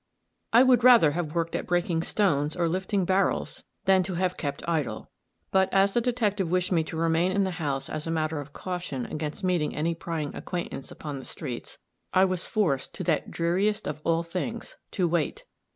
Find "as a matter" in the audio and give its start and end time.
7.87-8.41